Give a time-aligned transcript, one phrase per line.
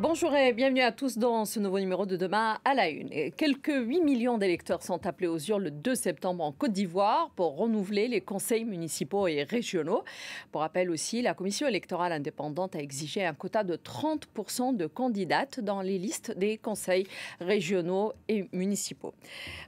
[0.00, 3.32] Bonjour et bienvenue à tous dans ce nouveau numéro de Demain à la Une.
[3.32, 7.56] Quelques 8 millions d'électeurs sont appelés aux urnes le 2 septembre en Côte d'Ivoire pour
[7.56, 10.04] renouveler les conseils municipaux et régionaux.
[10.52, 15.58] Pour rappel aussi, la commission électorale indépendante a exigé un quota de 30% de candidates
[15.58, 17.08] dans les listes des conseils
[17.40, 19.14] régionaux et municipaux.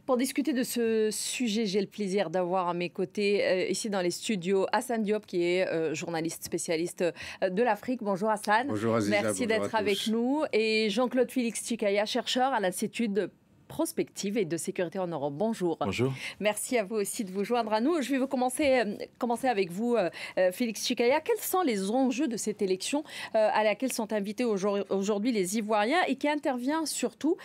[0.07, 4.01] Pour discuter de ce sujet, j'ai le plaisir d'avoir à mes côtés euh, ici dans
[4.01, 7.03] les studios Hassan Diop qui est euh, journaliste spécialiste
[7.43, 8.01] euh, de l'Afrique.
[8.01, 8.69] Bonjour Hassan.
[8.69, 10.20] Bonjour Aziza, Merci d'être avec tous.
[10.21, 13.31] Nous et Jean-Claude Félix Chikaya, chercheur à l'Institut de
[13.69, 15.33] prospective et de sécurité en Europe.
[15.37, 15.79] Bonjour.
[15.81, 16.13] Bonjour.
[16.41, 18.03] Merci à vous aussi de vous joindre à nous.
[18.03, 21.21] Je vais vous commencer, euh, commencer avec vous, euh, euh, Félix Chikaya.
[21.21, 23.05] Quels sont les enjeux de cette élection
[23.37, 27.37] euh, à laquelle sont invités aujourd- aujourd'hui les Ivoiriens et qui intervient surtout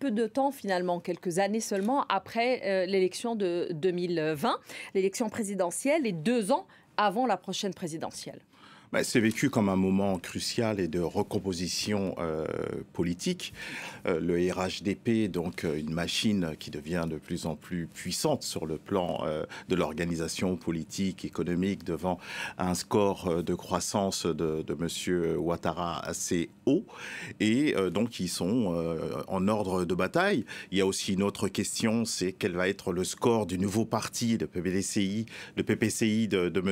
[0.00, 4.58] peu de temps finalement, quelques années seulement après l'élection de 2020,
[4.94, 8.40] l'élection présidentielle et deux ans avant la prochaine présidentielle?
[8.94, 12.46] Bah, c'est vécu comme un moment crucial et de recomposition euh,
[12.92, 13.52] politique.
[14.06, 18.66] Euh, le RHDP, donc euh, une machine qui devient de plus en plus puissante sur
[18.66, 22.20] le plan euh, de l'organisation politique, économique, devant
[22.56, 26.86] un score de croissance de, de Monsieur Ouattara assez haut.
[27.40, 28.74] Et donc, ils sont
[29.26, 30.44] en ordre de bataille.
[30.70, 33.84] Il y a aussi une autre question, c'est quel va être le score du nouveau
[33.84, 36.62] parti, le PPDCI, le PPCI de, de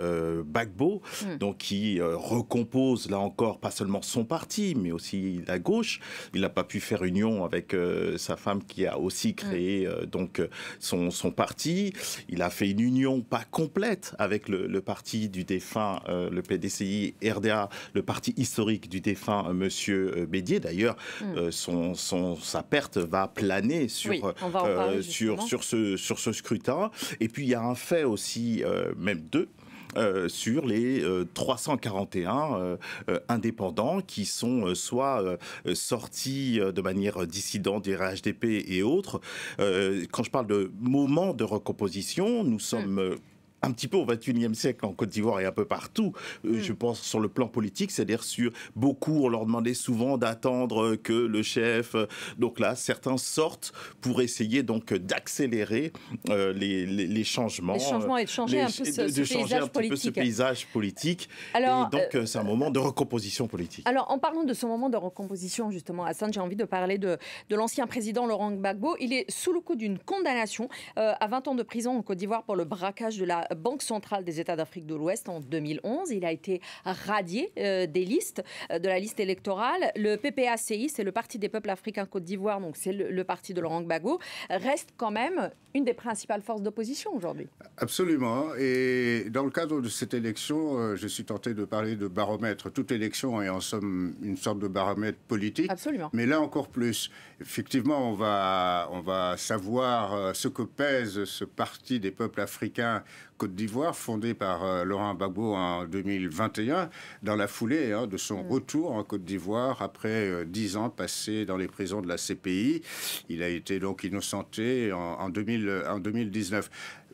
[0.00, 1.38] euh, Bagbo, Mm.
[1.38, 6.00] donc qui euh, recompose là encore pas seulement son parti, mais aussi la gauche.
[6.34, 10.06] Il n'a pas pu faire union avec euh, sa femme qui a aussi créé euh,
[10.06, 10.40] donc
[10.78, 11.92] son, son parti.
[12.28, 17.14] Il a fait une union pas complète avec le, le parti du défunt, le PDCI
[17.22, 20.60] RDA, le parti historique du défunt Monsieur Bédier.
[20.60, 21.36] D'ailleurs, Mm.
[21.36, 24.22] euh, son, son, sa perte va planer sur Oui,
[24.54, 26.90] euh, sur, sur, ce, sur ce scrutin.
[27.20, 29.48] Et puis il y a un fait aussi, euh, même deux.
[29.96, 32.76] Euh, sur les euh, 341 euh,
[33.08, 35.38] euh, indépendants qui sont soit
[35.74, 39.20] sortis de manière dissidente du RHDP et autres.
[39.58, 43.16] Quand je parle de moment de recomposition, nous sommes euh,
[43.62, 46.12] un petit peu au 21e siècle en Côte d'Ivoire et un peu partout,
[46.44, 46.60] euh, Mm.
[46.60, 51.12] je pense sur le plan politique, c'est-à-dire sur beaucoup, on leur demandait souvent d'attendre que
[51.12, 52.06] le chef, euh,
[52.38, 55.92] donc là, certains sortent pour essayer donc d'accélérer
[56.30, 57.74] euh, les, les, les changements.
[57.74, 59.66] Les changements et de changer les- un peu ce, de, ce de changer paysage un
[59.68, 60.14] petit peu ce politique.
[60.14, 61.28] paysage politique.
[61.54, 63.86] Alors, et donc, euh, c'est un moment de recomposition politique.
[63.88, 67.18] Alors, en parlant de ce moment de recomposition, justement, Hassan, j'ai envie de parler de,
[67.48, 68.96] de l'ancien président Laurent Gbagbo.
[69.00, 72.18] Il est sous le coup d'une condamnation euh, à 20 ans de prison en Côte
[72.18, 76.10] d'Ivoire pour le braquage de la Banque centrale des États d'Afrique de l'Ouest en 2011.
[76.10, 79.90] Il a été radié euh, des listes, euh, de la liste électorale.
[79.96, 83.54] Le PPACI, c'est le Parti des peuples africains Côte d'Ivoire, donc c'est le, le parti
[83.54, 84.18] de Laurent Gbagbo,
[84.50, 87.48] reste quand même une des principales forces d'opposition aujourd'hui.
[87.76, 88.54] Absolument.
[88.58, 92.70] Et dans le cadre de cette élection, euh, je suis tenté de parler de baromètre.
[92.70, 95.70] Toute élection est en somme une sorte de baromètre politique.
[95.70, 96.10] Absolument.
[96.12, 97.10] Mais là encore plus,
[97.40, 103.02] effectivement, on va, on va savoir ce que pèse ce parti des peuples africains
[103.38, 106.90] Côte d'Ivoire, fondé par euh, Laurent Gbagbo en 2021,
[107.22, 111.46] dans la foulée hein, de son retour en Côte d'Ivoire après euh, dix ans passés
[111.46, 112.82] dans les prisons de la CPI.
[113.28, 116.68] Il a été donc innocenté en, en 2000, en 2019.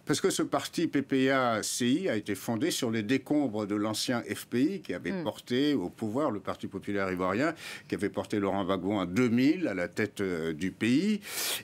[0.07, 4.93] Parce que ce parti PPA-CI a été fondé sur les décombres de l'ancien FPI qui
[4.93, 7.55] avait porté au pouvoir le Parti populaire ivoirien,
[7.89, 11.21] qui avait porté Laurent Gbagbo en 2000 à la tête euh, du pays.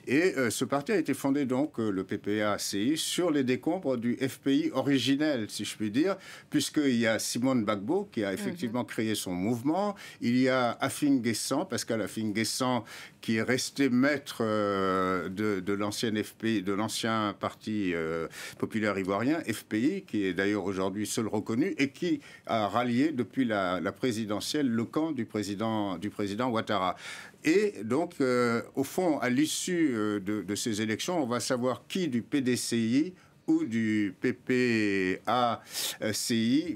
[0.07, 4.15] Et euh, ce parti a été fondé donc, euh, le PPA-CI, sur les décombres du
[4.15, 6.17] FPI originel, si je puis dire,
[6.49, 11.21] puisqu'il y a Simone Gbagbo qui a effectivement créé son mouvement, il y a Afin
[11.69, 12.33] Pascal Afin
[13.21, 20.03] qui est resté maître de, de l'ancienne FPI, de l'ancien parti euh, populaire ivoirien, FPI,
[20.03, 25.11] qui est d'ailleurs aujourd'hui seul reconnu et qui a rallié depuis la, présidentielle le camp
[25.11, 26.95] du président, du président Ouattara.
[27.43, 32.07] Et donc, euh, au fond, à l'issue euh, de ces élections, on va savoir qui
[32.07, 33.13] du PDCI
[33.47, 35.15] ou du PPACI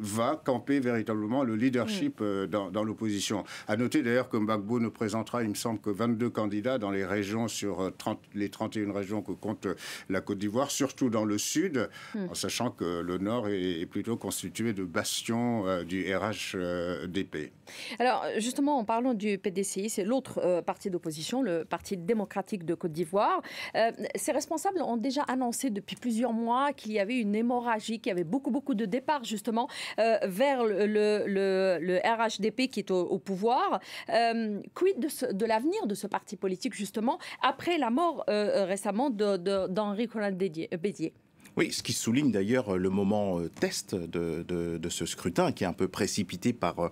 [0.01, 3.43] va camper véritablement le leadership euh, dans, dans l'opposition.
[3.67, 7.05] À noter d'ailleurs que Gbagbo ne présentera, il me semble, que 22 candidats dans les
[7.05, 9.67] régions sur euh, 30, les 31 régions que compte
[10.09, 14.17] la Côte d'Ivoire, surtout dans le sud, en sachant que le nord est, est plutôt
[14.17, 17.51] constitué de bastions euh, du RHDP.
[17.99, 22.73] Alors, justement, en parlant du PDCI, c'est l'autre euh, parti d'opposition, le Parti démocratique de
[22.73, 23.41] Côte d'Ivoire.
[23.75, 28.09] Euh, ces responsables ont déjà annoncé depuis plusieurs mois qu'il y avait une hémorragie, qu'il
[28.09, 29.67] y avait beaucoup, beaucoup de départs, justement,
[29.99, 33.79] euh, vers le, le- le- le RHDP qui est au, au pouvoir.
[34.09, 39.37] Euh, quid de, l'avenir de ce parti politique, justement, après la mort euh, récemment de-
[39.37, 41.13] de- d'Henri Conan Bédier
[41.57, 45.87] Oui, ce qui souligne d'ailleurs le moment test de, ce scrutin, qui est un peu
[45.87, 46.91] précipité par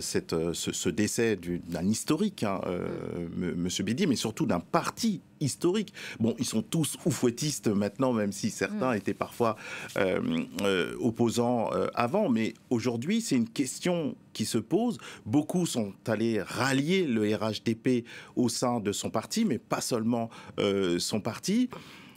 [0.00, 2.60] cette, ce, décès d'un historique, hein,
[3.36, 5.92] Monsieur Bédier, mais surtout d'un parti historique.
[6.20, 8.96] Bon, ils sont tous oufouettistes maintenant, même si certains mm.
[8.96, 9.56] étaient parfois
[9.96, 10.20] euh,
[10.62, 12.28] euh, opposants euh, avant.
[12.28, 14.98] Mais aujourd'hui, c'est une question qui se pose.
[15.24, 18.04] Beaucoup sont allés rallier le RHDP
[18.36, 20.28] au sein de son parti, mais pas seulement
[20.98, 21.70] son parti.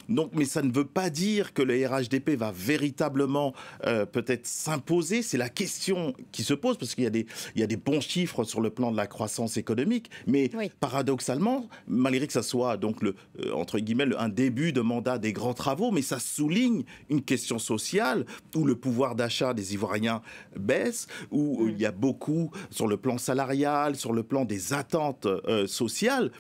[0.10, 3.54] Donc, mais ça ne veut pas dire que le RHDP va véritablement
[3.86, 5.22] euh, peut-être s'imposer.
[5.22, 7.78] C'est la question qui se pose parce qu'il y, a des, il y a des
[7.78, 12.78] bons chiffres sur le plan de la croissance économique, mais paradoxalement, malgré que ça soit
[12.78, 13.16] donc le,
[13.46, 17.60] euh, entre guillemets un début de mandat des grands travaux, mais ça souligne une question
[17.60, 18.26] sociale
[18.56, 20.22] où le pouvoir d'achat des Ivoiriens
[20.58, 21.70] baisse, où mm.
[21.70, 26.32] il y a beaucoup sur le plan salarial, sur le plan des attentes euh, sociales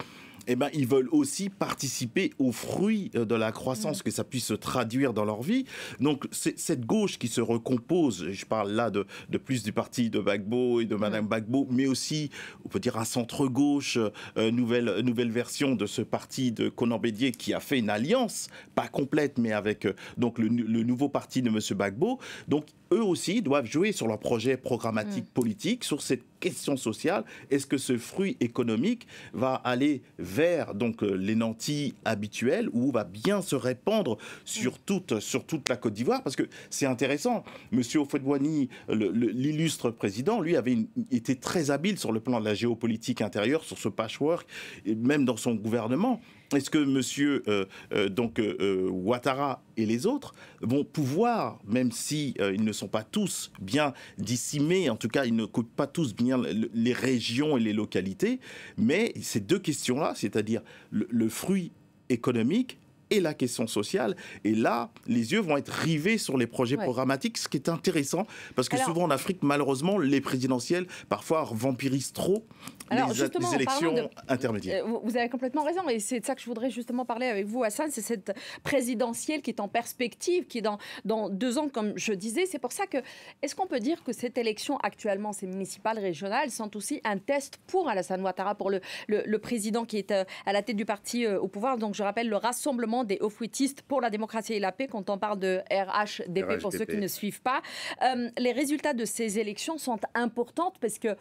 [0.50, 4.04] eh ben, ils veulent aussi participer aux fruits euh, de la croissance, mm.
[4.04, 5.66] que ça puisse se traduire dans leur vie.
[6.00, 10.19] Donc, cette gauche qui se recompose, je parle là de, de plus du parti de
[10.19, 11.30] Bagbo et de Madame mm.
[11.30, 12.31] Bagbo, mais aussi,
[12.66, 14.00] on peut dire, un centre-gauche,
[14.38, 18.48] euh, nouvelle, nouvelle version de ce parti de Conan Bédier qui a fait une alliance,
[18.74, 22.19] pas complète, mais avec euh, donc le, le, nouveau parti de Monsieur Bagbo.
[22.48, 25.34] Donc, eux aussi doivent jouer sur leur projet programmatique mm.
[25.34, 27.24] politique, sur cette question sociale.
[27.52, 33.04] Est-ce que ce fruit économique va aller vers donc euh, les nantis habituels ou va
[33.04, 34.78] bien se répandre sur mm.
[34.86, 36.24] toute, sur toute la Côte d'Ivoire?
[36.24, 37.44] Parce que c'est intéressant.
[37.72, 40.78] Monsieur Ofedouani, l'illustre président, lui avait
[41.12, 44.48] été très habile sur le plan de la géopolitique intérieure, sur ce patchwork,
[44.86, 46.22] et même dans son gouvernement.
[46.56, 52.36] Est-ce que Monsieur euh, euh, donc euh, Ouattara et les autres vont pouvoir, même si
[52.40, 56.13] ils ne sont pas tous bien dissimés, en tout cas ils ne coupent pas tous
[56.13, 56.42] bien
[56.74, 58.40] les régions et les localités,
[58.78, 60.62] mais ces deux questions-là, c'est-à-dire
[60.92, 61.72] le, fruit
[62.10, 62.78] économique
[63.10, 64.16] et la question sociale.
[64.44, 68.26] Et là, les yeux vont être rivés sur les projets programmatiques, ce qui est intéressant,
[68.56, 72.46] parce que souvent en Afrique, malheureusement, les présidentielles, parfois, vampirisent trop
[72.90, 74.86] alors, les, les élections intermédiaires.
[74.86, 77.46] Euh, vous avez complètement raison, et c'est de ça que je voudrais justement parler avec
[77.46, 78.34] vous, Hassan, c'est cette
[78.64, 82.46] présidentielle qui est en perspective, qui est dans, dans deux ans, comme je disais.
[82.46, 82.98] C'est pour ça que,
[83.42, 87.60] est-ce qu'on peut dire que cette élection actuellement, ces municipales, régionales, sont aussi un test
[87.68, 91.26] pour Alassane Ouattara, pour le, le, président qui est euh, à la tête du parti
[91.26, 91.78] euh, au pouvoir?
[91.78, 95.18] Donc, je rappelle le rassemblement des Ofuitistes pour la démocratie et la paix, quand on
[95.18, 97.62] parle de RHDP, pour ceux qui ne suivent pas.
[98.04, 101.16] Euh, les résultats de ces élections sont importants parce qu'il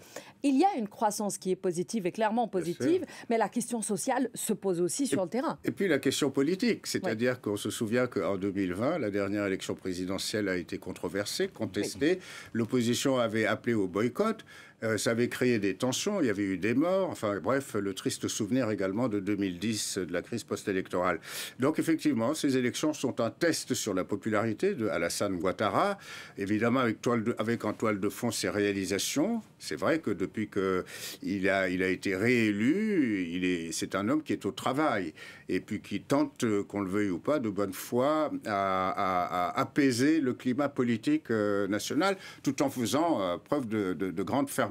[0.45, 4.53] y a une croissance qui est positive et clairement positive, mais la question sociale se
[4.53, 5.59] pose aussi sur le terrain.
[5.65, 10.49] Et puis la question politique, c'est-à-dire qu'on se souvient qu'en 2020, la dernière élection présidentielle
[10.49, 12.21] a été controversée, contestée.
[12.53, 14.45] L'opposition avait appelé au boycott.
[14.85, 17.95] Euh, ça avait créé des tensions, il y avait eu des morts, enfin bref, le
[17.95, 21.19] triste souvenir également de 2010, de la crise post-électorale.
[21.59, 25.99] Donc effectivement, ces élections sont un test sur la popularité de Alassane Ouattara,
[26.37, 29.43] évidemment avec, toile avec en toile de fond ses réalisations.
[29.59, 34.47] C'est vrai que depuis qu'il a, il a été réélu, c'est un homme qui est
[34.47, 35.13] au travail
[35.49, 40.35] et puis qui tente, qu'on le veuille ou pas, de bonne foi, à, apaiser le
[40.35, 44.68] climat politique euh, national, tout en faisant euh, preuve de, de grande fermeté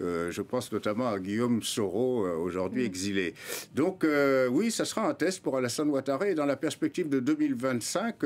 [0.00, 3.34] euh, je pense notamment à Guillaume Soro, euh, aujourd'hui exilé.
[3.74, 7.20] Donc euh, oui, ça sera un test pour Alassane Ouattara et dans la perspective de
[7.20, 8.16] 2025,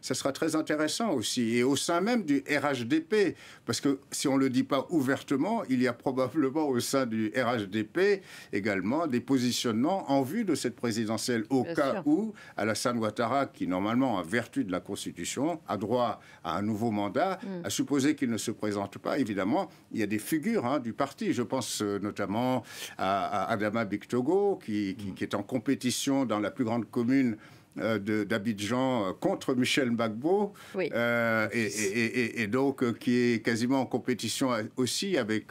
[0.00, 1.56] ça sera très intéressant aussi.
[1.56, 3.36] Et au sein même du RHDP,
[3.66, 7.06] parce que si on ne le dit pas ouvertement, il y a probablement au sein
[7.06, 13.46] du RHDP également des positionnements en vue de cette présidentielle au cas où Alassane Ouattara,
[13.46, 17.64] qui normalement, en vertu de la Constitution, a droit à un nouveau mandat, mm.
[17.64, 20.92] à supposer qu'il ne se présente pas, évidemment, il y a des figures hein, du
[20.92, 21.32] parti.
[21.32, 22.62] Je pense euh, notamment
[22.98, 27.36] à, Adama Bictogo, qui, qui, est en compétition dans la plus grande commune
[27.76, 35.48] d'Abidjan euh, contre Michel Gbagbo, euh, et, donc qui est quasiment en compétition aussi avec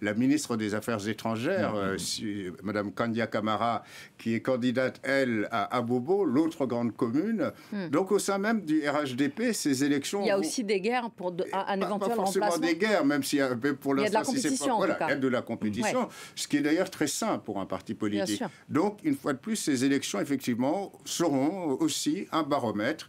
[0.00, 3.84] la ministre des Affaires étrangères, Mme Madame Kandia Kamara,
[4.18, 7.52] qui est candidate, elle, à Abobo, l'autre grande commune.
[7.72, 7.88] Hmm.
[7.88, 10.22] Donc au sein même du RHDP, ces élections...
[10.22, 13.38] Il y a aussi des guerres pour un, éventuel pas forcément des guerres, même si
[13.80, 14.00] pour l'instant...
[14.00, 16.56] Il y a de la compétition, voilà, il y a de la compétition, ce qui
[16.56, 18.42] est d'ailleurs très sain pour un parti politique.
[18.68, 23.08] Donc, une fois de plus, ces élections, effectivement, seront aussi un baromètre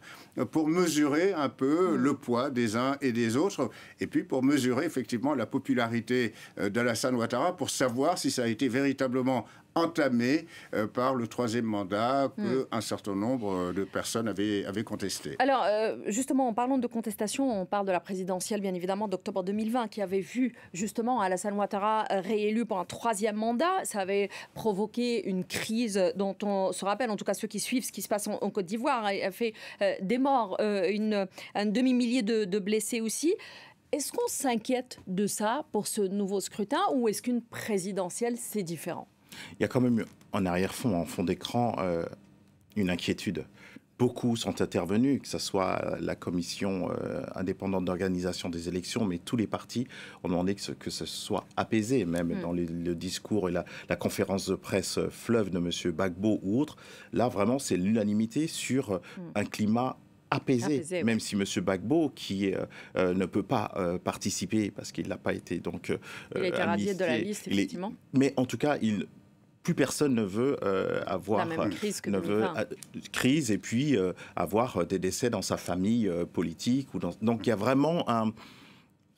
[0.51, 1.96] pour mesurer un peu mm.
[1.96, 6.70] le poids des uns et des autres, et puis pour mesurer effectivement la popularité euh,
[6.70, 12.31] d'Alassane Ouattara, pour savoir si ça a été véritablement entamé euh, par le troisième mandat
[12.37, 12.65] hmm.
[12.71, 15.35] un certain nombre de personnes avaient, avaient contesté.
[15.39, 19.43] Alors, euh, justement, en parlant de contestation, on parle de la présidentielle, bien évidemment, d'octobre
[19.43, 23.83] 2020, qui avait vu justement Alassane Ouattara réélu pour un troisième mandat.
[23.83, 27.85] Ça avait provoqué une crise dont on se rappelle, en tout cas ceux qui suivent
[27.85, 32.21] ce qui se passe en, Côte d'Ivoire, a fait euh, des morts, une, un demi-millier
[32.21, 33.33] de, de blessés aussi.
[33.91, 39.07] Est-ce qu'on s'inquiète de ça pour ce nouveau scrutin ou est-ce qu'une présidentielle, c'est différent?
[39.59, 42.05] Il y a quand même en arrière-fond, en fond d'écran, euh,
[42.75, 43.45] une inquiétude.
[44.00, 49.38] Beaucoup sont intervenus, que ce soit la commission euh, indépendante d'organisation des élections, mais tous
[49.38, 49.88] les partis
[50.23, 52.41] ont demandé que ce, que ce soit apaisé, même mm.
[52.41, 55.91] dans le discours et la, conférence de presse fleuve de M.
[55.91, 56.77] Bagbo ou autre.
[57.13, 59.00] Là, vraiment, c'est l'unanimité sur mm.
[59.35, 59.97] un climat
[60.31, 61.43] apaisé, même si M.
[61.63, 62.53] Bagbo, qui
[62.95, 65.91] ne peut pas participer parce qu'il n'a pas été donc.
[66.35, 67.93] il a été radié de la liste, effectivement.
[68.13, 69.07] mais en tout cas, il
[69.63, 72.65] plus personne ne veut euh, avoir la crise, ne veut, euh,
[73.12, 77.50] crise et puis euh, avoir des décès dans sa famille politique ou dans, donc il
[77.50, 78.34] y a vraiment un,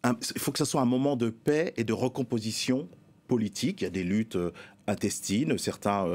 [0.05, 2.89] il faut que ce soit un moment de paix et de recomposition
[3.27, 3.81] politique.
[3.81, 4.37] Il y a des luttes
[4.85, 6.05] intestines, certains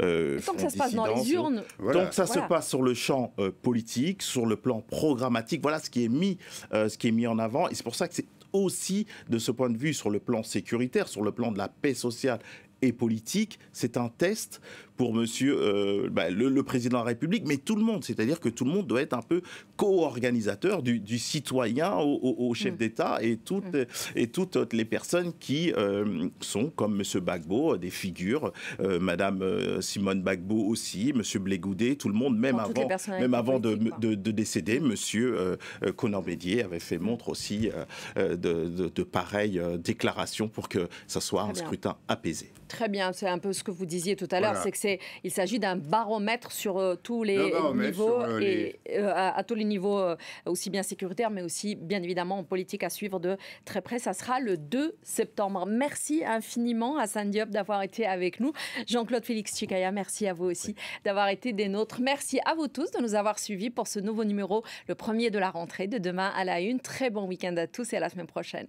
[0.00, 1.62] euh, Tant que ça se passe dans les urnes.
[1.80, 5.62] Donc ça se passe sur le champ politique, sur le plan programmatique.
[5.62, 6.36] Voilà ce qui est mis,
[6.72, 7.70] ce qui est mis en avant.
[7.70, 10.42] Et c'est pour ça que c'est aussi de ce point de vue sur le plan
[10.42, 12.38] sécuritaire, sur le plan de la paix sociale
[12.82, 14.60] et politique, c'est un test
[14.98, 18.04] pour monsieur euh, bah, le, président de la République, mais tout le monde.
[18.04, 19.40] C'est-à-dire que tout le monde doit être un peu
[19.76, 22.76] co-organisateur du, citoyen au, chef mm.
[22.76, 23.86] d'État et toutes, mm.
[24.16, 30.20] et toutes les personnes qui euh, sont, comme monsieur Bagbo, des figures, euh, madame Simone
[30.20, 32.88] Bagbo aussi, monsieur Blégoudé, tout le monde, même avant,
[33.20, 35.56] même avant de, de, décéder, monsieur
[35.96, 37.70] Conan Bédier avait fait montre aussi
[38.16, 42.50] de, pareilles déclarations pour que ça soit un scrutin apaisé.
[42.68, 44.78] Très bien, c'est un peu ce que vous disiez tout à l'heure, c'est que
[45.24, 49.64] il s'agit d'un baromètre sur euh, tous les niveaux euh, et euh, à, tous les
[49.64, 50.00] niveaux
[50.46, 53.98] aussi bien sécuritaires mais aussi bien évidemment en politique à suivre de très près.
[53.98, 55.66] Ça sera le 2 septembre.
[55.66, 58.52] Merci infiniment à San Diop d'avoir été avec nous.
[58.86, 62.00] Jean-Claude Félix Chikaya, merci à vous aussi d'avoir été des nôtres.
[62.00, 65.38] Merci à vous tous de nous avoir suivis pour ce nouveau numéro, le premier de
[65.38, 66.80] la rentrée de demain à la une.
[66.80, 68.66] Très bon week-end à tous et à la semaine prochaine.